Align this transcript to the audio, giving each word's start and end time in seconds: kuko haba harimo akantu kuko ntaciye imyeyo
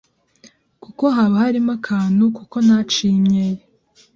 kuko 0.83 1.03
haba 1.15 1.35
harimo 1.45 1.71
akantu 1.79 2.23
kuko 2.37 2.55
ntaciye 2.65 3.13
imyeyo 3.19 3.61